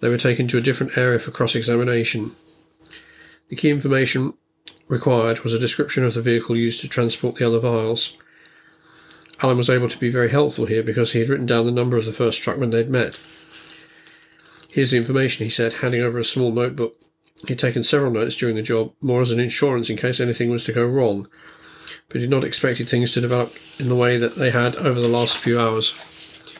They 0.00 0.08
were 0.08 0.18
taken 0.18 0.48
to 0.48 0.58
a 0.58 0.62
different 0.62 0.96
area 0.96 1.18
for 1.18 1.30
cross 1.30 1.54
examination. 1.54 2.32
The 3.48 3.56
key 3.56 3.70
information 3.70 4.34
required 4.88 5.40
was 5.40 5.52
a 5.52 5.58
description 5.58 6.04
of 6.04 6.14
the 6.14 6.20
vehicle 6.20 6.56
used 6.56 6.80
to 6.80 6.88
transport 6.88 7.36
the 7.36 7.46
other 7.46 7.58
vials. 7.58 8.18
Alan 9.42 9.56
was 9.56 9.70
able 9.70 9.88
to 9.88 9.98
be 9.98 10.08
very 10.08 10.30
helpful 10.30 10.66
here 10.66 10.84
because 10.84 11.12
he 11.12 11.18
had 11.18 11.28
written 11.28 11.46
down 11.46 11.66
the 11.66 11.72
number 11.72 11.96
of 11.96 12.06
the 12.06 12.12
first 12.12 12.40
truckman 12.42 12.70
they'd 12.70 12.88
met. 12.88 13.18
Here's 14.72 14.92
the 14.92 14.96
information, 14.96 15.44
he 15.44 15.50
said, 15.50 15.74
handing 15.74 16.00
over 16.00 16.18
a 16.18 16.24
small 16.24 16.50
notebook. 16.52 16.96
He'd 17.48 17.58
taken 17.58 17.82
several 17.82 18.12
notes 18.12 18.36
during 18.36 18.54
the 18.54 18.62
job, 18.62 18.92
more 19.00 19.20
as 19.20 19.32
an 19.32 19.40
insurance 19.40 19.90
in 19.90 19.96
case 19.96 20.20
anything 20.20 20.50
was 20.50 20.62
to 20.64 20.72
go 20.72 20.86
wrong, 20.86 21.28
but 22.08 22.20
he'd 22.20 22.30
not 22.30 22.44
expected 22.44 22.88
things 22.88 23.10
to 23.12 23.20
develop 23.20 23.52
in 23.80 23.88
the 23.88 23.96
way 23.96 24.16
that 24.16 24.36
they 24.36 24.50
had 24.50 24.76
over 24.76 25.00
the 25.00 25.08
last 25.08 25.36
few 25.36 25.58
hours. 25.58 26.54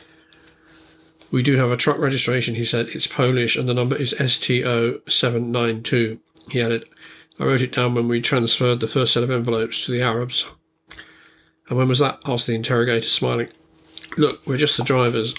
We 1.31 1.41
do 1.41 1.55
have 1.57 1.71
a 1.71 1.77
truck 1.77 1.97
registration, 1.97 2.55
he 2.55 2.65
said. 2.65 2.89
It's 2.89 3.07
Polish 3.07 3.55
and 3.55 3.67
the 3.67 3.73
number 3.73 3.95
is 3.95 4.13
STO792. 4.13 6.19
He 6.51 6.61
added, 6.61 6.85
I 7.39 7.45
wrote 7.45 7.61
it 7.61 7.71
down 7.71 7.95
when 7.95 8.09
we 8.09 8.21
transferred 8.21 8.81
the 8.81 8.87
first 8.87 9.13
set 9.13 9.23
of 9.23 9.31
envelopes 9.31 9.85
to 9.85 9.91
the 9.91 10.03
Arabs. 10.03 10.47
And 11.73 11.79
when 11.79 11.87
was 11.89 11.97
that? 11.97 12.19
asked 12.27 12.45
the 12.45 12.53
interrogator, 12.53 13.01
smiling. 13.01 13.49
Look, 14.15 14.45
we're 14.45 14.57
just 14.57 14.77
the 14.77 14.83
drivers. 14.83 15.33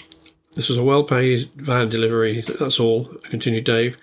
This 0.51 0.67
was 0.67 0.77
a 0.77 0.83
well 0.83 1.05
paid 1.05 1.49
van 1.55 1.87
delivery, 1.87 2.41
that's 2.41 2.77
all, 2.77 3.05
continued 3.23 3.63
Dave. 3.63 3.95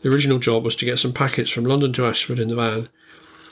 The 0.00 0.08
original 0.08 0.38
job 0.38 0.62
was 0.62 0.76
to 0.76 0.84
get 0.84 1.00
some 1.00 1.12
packets 1.12 1.50
from 1.50 1.64
London 1.64 1.92
to 1.94 2.06
Ashford 2.06 2.38
in 2.38 2.46
the 2.46 2.54
van. 2.54 2.88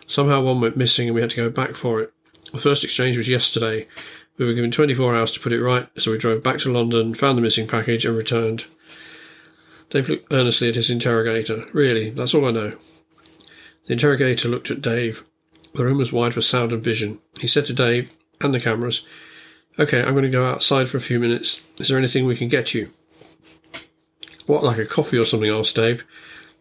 Somehow 0.06 0.42
one 0.42 0.60
went 0.60 0.76
missing 0.76 1.08
and 1.08 1.14
we 1.16 1.22
had 1.22 1.30
to 1.30 1.36
go 1.36 1.50
back 1.50 1.74
for 1.74 2.02
it. 2.02 2.12
The 2.52 2.60
first 2.60 2.84
exchange 2.84 3.16
was 3.16 3.28
yesterday. 3.28 3.88
We 4.38 4.44
were 4.44 4.54
given 4.54 4.70
24 4.70 5.16
hours 5.16 5.32
to 5.32 5.40
put 5.40 5.52
it 5.52 5.60
right, 5.60 5.88
so 6.00 6.12
we 6.12 6.18
drove 6.18 6.40
back 6.40 6.58
to 6.58 6.72
London, 6.72 7.14
found 7.14 7.36
the 7.36 7.42
missing 7.42 7.66
package, 7.66 8.04
and 8.04 8.16
returned. 8.16 8.66
Dave 9.90 10.08
looked 10.08 10.32
earnestly 10.32 10.68
at 10.68 10.76
his 10.76 10.88
interrogator. 10.88 11.64
Really, 11.72 12.10
that's 12.10 12.32
all 12.32 12.46
I 12.46 12.52
know. 12.52 12.78
The 13.86 13.94
interrogator 13.94 14.48
looked 14.48 14.70
at 14.70 14.82
Dave. 14.82 15.24
The 15.74 15.84
room 15.84 15.98
was 15.98 16.12
wide 16.12 16.34
for 16.34 16.40
sound 16.40 16.72
and 16.72 16.82
vision. 16.82 17.18
He 17.40 17.46
said 17.46 17.66
to 17.66 17.72
Dave, 17.72 18.14
and 18.40 18.54
the 18.54 18.60
cameras. 18.60 19.06
Okay, 19.78 20.02
I'm 20.02 20.12
going 20.12 20.24
to 20.24 20.30
go 20.30 20.46
outside 20.46 20.88
for 20.88 20.98
a 20.98 21.00
few 21.00 21.18
minutes. 21.18 21.66
Is 21.78 21.88
there 21.88 21.98
anything 21.98 22.26
we 22.26 22.36
can 22.36 22.48
get 22.48 22.74
you? 22.74 22.90
What, 24.46 24.62
like 24.62 24.78
a 24.78 24.86
coffee 24.86 25.18
or 25.18 25.24
something? 25.24 25.50
asked 25.50 25.74
Dave. 25.74 26.04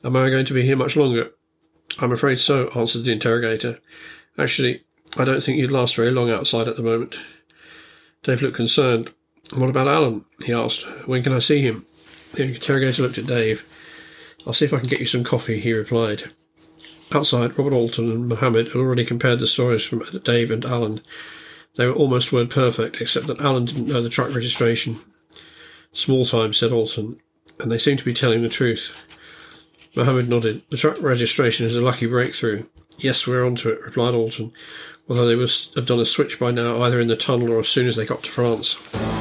Am 0.03 0.15
I 0.15 0.29
going 0.29 0.45
to 0.45 0.53
be 0.53 0.63
here 0.63 0.75
much 0.75 0.95
longer? 0.95 1.31
I'm 1.99 2.11
afraid 2.11 2.39
so, 2.39 2.69
answered 2.75 3.03
the 3.03 3.11
interrogator. 3.11 3.79
Actually, 4.37 4.83
I 5.15 5.25
don't 5.25 5.43
think 5.43 5.59
you'd 5.59 5.71
last 5.71 5.95
very 5.95 6.09
long 6.09 6.31
outside 6.31 6.67
at 6.67 6.75
the 6.75 6.83
moment. 6.83 7.19
Dave 8.23 8.41
looked 8.41 8.55
concerned. 8.55 9.13
What 9.55 9.69
about 9.69 9.87
Alan? 9.87 10.25
he 10.43 10.53
asked. 10.53 10.85
When 11.07 11.21
can 11.21 11.33
I 11.33 11.39
see 11.39 11.61
him? 11.61 11.85
The 12.33 12.43
interrogator 12.43 13.03
looked 13.03 13.19
at 13.19 13.27
Dave. 13.27 13.69
I'll 14.47 14.53
see 14.53 14.65
if 14.65 14.73
I 14.73 14.79
can 14.79 14.89
get 14.89 14.99
you 14.99 15.05
some 15.05 15.23
coffee, 15.23 15.59
he 15.59 15.73
replied. 15.73 16.23
Outside, 17.13 17.57
Robert 17.59 17.73
Alton 17.73 18.09
and 18.09 18.27
Mohammed 18.27 18.69
had 18.69 18.75
already 18.75 19.05
compared 19.05 19.39
the 19.39 19.45
stories 19.45 19.85
from 19.85 20.03
Dave 20.23 20.49
and 20.49 20.65
Alan. 20.65 21.01
They 21.75 21.85
were 21.85 21.93
almost 21.93 22.33
word 22.33 22.49
perfect, 22.49 23.01
except 23.01 23.27
that 23.27 23.41
Alan 23.41 23.65
didn't 23.65 23.87
know 23.87 24.01
the 24.01 24.09
truck 24.09 24.33
registration. 24.33 24.97
Small 25.91 26.25
time, 26.25 26.53
said 26.53 26.71
Alton, 26.71 27.19
and 27.59 27.71
they 27.71 27.77
seem 27.77 27.97
to 27.97 28.05
be 28.05 28.13
telling 28.13 28.41
the 28.41 28.49
truth. 28.49 29.19
Mohammed 29.95 30.27
nodded. 30.27 30.63
The 30.69 30.77
truck 30.77 30.99
registration 31.01 31.67
is 31.67 31.75
a 31.75 31.81
lucky 31.81 32.07
breakthrough. 32.07 32.65
Yes, 32.97 33.27
we're 33.27 33.45
on 33.45 33.55
to 33.57 33.71
it, 33.73 33.81
replied 33.81 34.15
Alton, 34.15 34.51
although 35.07 35.27
they 35.27 35.35
must 35.35 35.75
have 35.75 35.85
done 35.85 35.99
a 35.99 36.05
switch 36.05 36.39
by 36.39 36.49
now, 36.49 36.81
either 36.81 36.99
in 36.99 37.09
the 37.09 37.15
tunnel 37.15 37.51
or 37.51 37.59
as 37.59 37.67
soon 37.67 37.87
as 37.87 37.95
they 37.95 38.05
got 38.05 38.23
to 38.23 38.31
France. 38.31 39.12